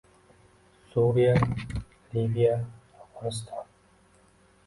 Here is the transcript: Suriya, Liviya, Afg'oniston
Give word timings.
Suriya, 0.91 1.33
Liviya, 2.13 2.55
Afg'oniston 3.01 3.65